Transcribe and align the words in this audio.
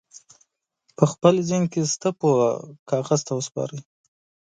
په 0.97 1.03
خپل 1.11 1.35
ذهن 1.49 1.63
کې 1.71 1.81
شته 1.93 2.09
پوهه 2.19 2.51
کاغذ 2.89 3.19
ته 3.27 3.31
وسپارئ. 3.35 3.79